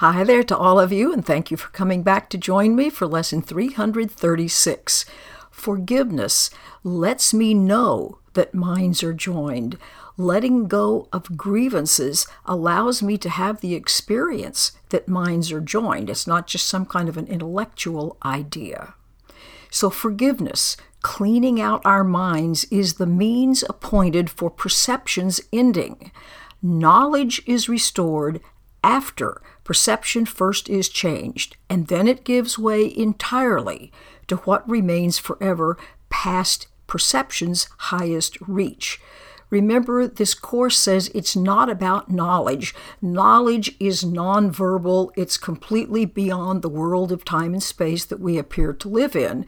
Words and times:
Hi 0.00 0.24
there 0.24 0.42
to 0.44 0.56
all 0.56 0.80
of 0.80 0.92
you, 0.92 1.12
and 1.12 1.22
thank 1.22 1.50
you 1.50 1.58
for 1.58 1.68
coming 1.72 2.02
back 2.02 2.30
to 2.30 2.38
join 2.38 2.74
me 2.74 2.88
for 2.88 3.06
lesson 3.06 3.42
336. 3.42 5.04
Forgiveness 5.50 6.48
lets 6.82 7.34
me 7.34 7.52
know 7.52 8.18
that 8.32 8.54
minds 8.54 9.02
are 9.02 9.12
joined. 9.12 9.76
Letting 10.16 10.68
go 10.68 11.06
of 11.12 11.36
grievances 11.36 12.26
allows 12.46 13.02
me 13.02 13.18
to 13.18 13.28
have 13.28 13.60
the 13.60 13.74
experience 13.74 14.72
that 14.88 15.06
minds 15.06 15.52
are 15.52 15.60
joined. 15.60 16.08
It's 16.08 16.26
not 16.26 16.46
just 16.46 16.66
some 16.66 16.86
kind 16.86 17.10
of 17.10 17.18
an 17.18 17.26
intellectual 17.26 18.16
idea. 18.24 18.94
So, 19.70 19.90
forgiveness, 19.90 20.78
cleaning 21.02 21.60
out 21.60 21.84
our 21.84 22.04
minds, 22.04 22.64
is 22.70 22.94
the 22.94 23.04
means 23.04 23.64
appointed 23.68 24.30
for 24.30 24.48
perception's 24.48 25.42
ending. 25.52 26.10
Knowledge 26.62 27.42
is 27.44 27.68
restored 27.68 28.40
after 28.82 29.42
perception 29.70 30.26
first 30.26 30.68
is 30.68 30.88
changed, 30.88 31.56
and 31.68 31.86
then 31.86 32.08
it 32.08 32.24
gives 32.24 32.58
way 32.58 32.92
entirely 32.96 33.92
to 34.26 34.34
what 34.38 34.68
remains 34.68 35.16
forever 35.16 35.78
past 36.08 36.66
perception's 36.88 37.68
highest 37.78 38.36
reach. 38.40 39.00
Remember, 39.48 40.08
this 40.08 40.34
course 40.34 40.76
says 40.76 41.08
it's 41.14 41.36
not 41.36 41.70
about 41.70 42.10
knowledge. 42.10 42.74
Knowledge 43.00 43.76
is 43.78 44.02
nonverbal, 44.02 45.12
it's 45.16 45.38
completely 45.38 46.04
beyond 46.04 46.62
the 46.62 46.68
world 46.68 47.12
of 47.12 47.24
time 47.24 47.52
and 47.52 47.62
space 47.62 48.04
that 48.04 48.18
we 48.18 48.38
appear 48.38 48.72
to 48.72 48.88
live 48.88 49.14
in. 49.14 49.46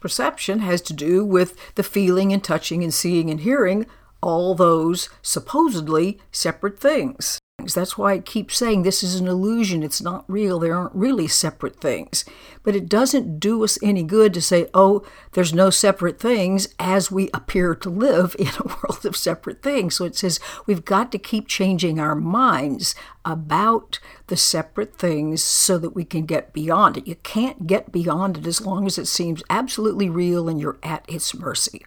Perception 0.00 0.58
has 0.58 0.80
to 0.80 0.92
do 0.92 1.24
with 1.24 1.56
the 1.76 1.84
feeling 1.84 2.32
and 2.32 2.42
touching 2.42 2.82
and 2.82 2.92
seeing 2.92 3.30
and 3.30 3.42
hearing, 3.42 3.86
all 4.20 4.56
those 4.56 5.08
supposedly 5.22 6.18
separate 6.32 6.80
things. 6.80 7.38
That's 7.66 7.98
why 7.98 8.14
I 8.14 8.18
keep 8.18 8.50
saying 8.50 8.82
this 8.82 9.02
is 9.02 9.16
an 9.16 9.28
illusion. 9.28 9.82
It's 9.82 10.02
not 10.02 10.24
real. 10.28 10.58
There 10.58 10.74
aren't 10.74 10.94
really 10.94 11.28
separate 11.28 11.80
things. 11.80 12.24
But 12.62 12.76
it 12.76 12.88
doesn't 12.88 13.40
do 13.40 13.62
us 13.64 13.78
any 13.82 14.02
good 14.02 14.34
to 14.34 14.42
say, 14.42 14.68
oh, 14.74 15.04
there's 15.32 15.54
no 15.54 15.70
separate 15.70 16.18
things 16.18 16.74
as 16.78 17.10
we 17.10 17.30
appear 17.32 17.74
to 17.74 17.90
live 17.90 18.36
in 18.38 18.48
a 18.48 18.66
world 18.66 19.04
of 19.04 19.16
separate 19.16 19.62
things. 19.62 19.96
So 19.96 20.04
it 20.04 20.16
says 20.16 20.40
we've 20.66 20.84
got 20.84 21.12
to 21.12 21.18
keep 21.18 21.48
changing 21.48 21.98
our 21.98 22.14
minds 22.14 22.94
about 23.24 23.98
the 24.28 24.36
separate 24.36 24.96
things 24.96 25.42
so 25.42 25.78
that 25.78 25.94
we 25.94 26.04
can 26.04 26.26
get 26.26 26.52
beyond 26.52 26.96
it. 26.96 27.06
You 27.06 27.16
can't 27.16 27.66
get 27.66 27.92
beyond 27.92 28.38
it 28.38 28.46
as 28.46 28.60
long 28.60 28.86
as 28.86 28.98
it 28.98 29.06
seems 29.06 29.42
absolutely 29.50 30.08
real 30.08 30.48
and 30.48 30.60
you're 30.60 30.78
at 30.82 31.04
its 31.08 31.34
mercy. 31.34 31.84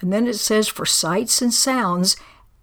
And 0.00 0.12
then 0.12 0.26
it 0.26 0.36
says, 0.36 0.68
for 0.68 0.84
sights 0.84 1.40
and 1.40 1.52
sounds, 1.52 2.16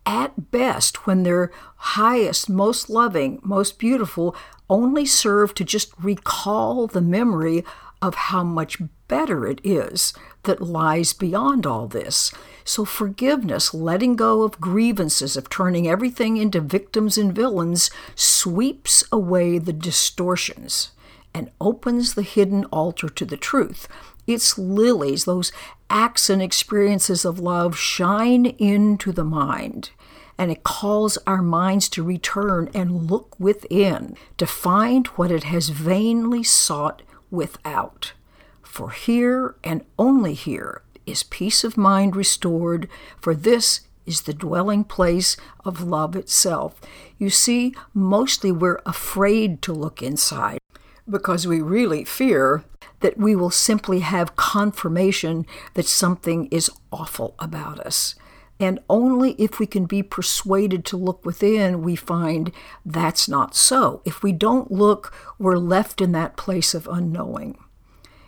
at 0.05 0.51
best, 0.51 1.05
when 1.07 1.23
they're 1.23 1.51
highest, 1.75 2.49
most 2.49 2.89
loving, 2.89 3.39
most 3.43 3.79
beautiful, 3.79 4.35
only 4.69 5.05
serve 5.05 5.53
to 5.55 5.63
just 5.63 5.93
recall 6.01 6.87
the 6.87 7.01
memory 7.01 7.63
of 8.01 8.15
how 8.15 8.43
much 8.43 8.81
better 9.07 9.47
it 9.47 9.61
is 9.63 10.13
that 10.43 10.61
lies 10.61 11.13
beyond 11.13 11.65
all 11.65 11.87
this. 11.87 12.33
So, 12.65 12.83
forgiveness, 12.83 13.73
letting 13.73 14.15
go 14.15 14.43
of 14.43 14.59
grievances, 14.59 15.37
of 15.37 15.49
turning 15.49 15.87
everything 15.87 16.37
into 16.37 16.59
victims 16.59 17.17
and 17.17 17.33
villains, 17.33 17.89
sweeps 18.15 19.03
away 19.11 19.57
the 19.57 19.73
distortions 19.73 20.91
and 21.33 21.51
opens 21.59 22.13
the 22.13 22.21
hidden 22.21 22.65
altar 22.65 23.09
to 23.09 23.25
the 23.25 23.37
truth. 23.37 23.87
Its 24.27 24.57
lilies, 24.57 25.25
those 25.25 25.51
acts 25.89 26.29
and 26.29 26.41
experiences 26.41 27.25
of 27.25 27.39
love, 27.39 27.77
shine 27.77 28.45
into 28.45 29.11
the 29.11 29.23
mind. 29.23 29.91
And 30.37 30.51
it 30.51 30.63
calls 30.63 31.17
our 31.27 31.41
minds 31.41 31.89
to 31.89 32.03
return 32.03 32.69
and 32.73 33.09
look 33.09 33.39
within 33.39 34.15
to 34.37 34.47
find 34.47 35.07
what 35.07 35.31
it 35.31 35.43
has 35.43 35.69
vainly 35.69 36.43
sought 36.43 37.01
without. 37.29 38.13
For 38.61 38.89
here 38.89 39.55
and 39.63 39.85
only 39.99 40.33
here 40.33 40.81
is 41.05 41.23
peace 41.23 41.63
of 41.63 41.77
mind 41.77 42.15
restored, 42.15 42.87
for 43.19 43.35
this 43.35 43.81
is 44.05 44.21
the 44.21 44.33
dwelling 44.33 44.83
place 44.83 45.37
of 45.63 45.81
love 45.81 46.15
itself. 46.15 46.81
You 47.17 47.29
see, 47.29 47.75
mostly 47.93 48.51
we're 48.51 48.81
afraid 48.85 49.61
to 49.63 49.73
look 49.73 50.01
inside 50.01 50.59
because 51.09 51.47
we 51.47 51.61
really 51.61 52.03
fear 52.03 52.63
that 53.01 53.17
we 53.17 53.35
will 53.35 53.49
simply 53.49 53.99
have 53.99 54.35
confirmation 54.35 55.45
that 55.73 55.85
something 55.85 56.47
is 56.47 56.71
awful 56.91 57.35
about 57.39 57.79
us. 57.79 58.15
And 58.59 58.79
only 58.89 59.31
if 59.33 59.59
we 59.59 59.65
can 59.65 59.85
be 59.85 60.01
persuaded 60.01 60.85
to 60.85 60.97
look 60.97 61.25
within, 61.25 61.81
we 61.81 61.95
find 61.95 62.51
that's 62.85 63.27
not 63.27 63.55
so. 63.55 64.01
If 64.05 64.23
we 64.23 64.31
don't 64.31 64.71
look, 64.71 65.13
we're 65.37 65.57
left 65.57 65.99
in 65.99 66.13
that 66.13 66.37
place 66.37 66.73
of 66.73 66.87
unknowing. 66.87 67.57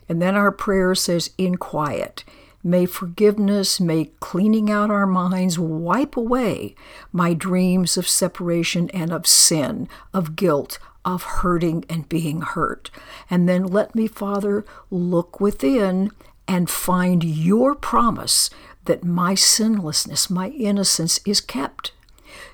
And 0.09 0.21
then 0.21 0.35
our 0.35 0.51
prayer 0.51 0.93
says, 0.93 1.31
in 1.37 1.55
quiet. 1.55 2.23
May 2.63 2.87
forgiveness, 2.87 3.79
may 3.79 4.05
cleaning 4.19 4.71
out 4.71 4.89
our 4.89 5.05
minds 5.05 5.59
wipe 5.59 6.17
away 6.17 6.75
my 7.11 7.33
dreams 7.35 7.95
of 7.95 8.07
separation 8.07 8.89
and 8.89 9.13
of 9.13 9.27
sin, 9.27 9.87
of 10.13 10.35
guilt, 10.35 10.79
of 11.05 11.23
hurting 11.23 11.85
and 11.87 12.09
being 12.09 12.41
hurt. 12.41 12.89
And 13.29 13.47
then 13.47 13.63
let 13.63 13.95
me, 13.95 14.07
Father, 14.07 14.65
look 14.89 15.39
within 15.39 16.11
and 16.47 16.69
find 16.69 17.23
your 17.23 17.75
promise 17.75 18.49
that 18.85 19.03
my 19.03 19.35
sinlessness, 19.35 20.29
my 20.29 20.49
innocence 20.49 21.19
is 21.25 21.39
kept. 21.41 21.91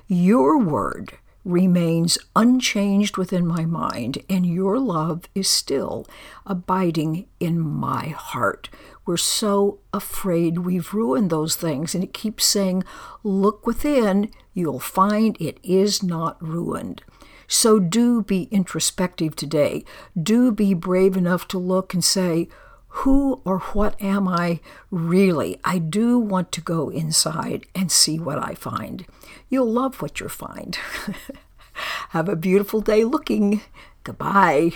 Your 0.06 0.58
word 0.58 1.14
remains 1.44 2.18
unchanged 2.36 3.16
within 3.16 3.46
my 3.46 3.64
mind, 3.64 4.18
and 4.28 4.46
your 4.46 4.78
love 4.78 5.24
is 5.34 5.48
still 5.48 6.06
abiding 6.46 7.26
in 7.40 7.58
my 7.58 8.08
heart. 8.08 8.68
We're 9.04 9.16
so 9.16 9.80
afraid 9.92 10.58
we've 10.58 10.94
ruined 10.94 11.30
those 11.30 11.56
things, 11.56 11.94
and 11.94 12.04
it 12.04 12.14
keeps 12.14 12.44
saying, 12.44 12.84
Look 13.24 13.66
within, 13.66 14.30
you'll 14.54 14.78
find 14.78 15.36
it 15.40 15.58
is 15.64 16.02
not 16.02 16.40
ruined. 16.40 17.02
So 17.46 17.78
do 17.78 18.22
be 18.22 18.48
introspective 18.50 19.36
today. 19.36 19.84
Do 20.20 20.52
be 20.52 20.74
brave 20.74 21.16
enough 21.16 21.48
to 21.48 21.58
look 21.58 21.94
and 21.94 22.04
say, 22.04 22.48
who 22.96 23.40
or 23.44 23.58
what 23.58 24.00
am 24.02 24.28
I 24.28 24.60
really? 24.90 25.58
I 25.64 25.78
do 25.78 26.18
want 26.18 26.52
to 26.52 26.60
go 26.60 26.90
inside 26.90 27.66
and 27.74 27.90
see 27.90 28.18
what 28.18 28.38
I 28.38 28.54
find. 28.54 29.06
You'll 29.48 29.72
love 29.72 30.02
what 30.02 30.20
you 30.20 30.28
find. 30.28 30.76
Have 32.10 32.28
a 32.28 32.36
beautiful 32.36 32.82
day 32.82 33.04
looking. 33.04 33.62
Goodbye. 34.04 34.74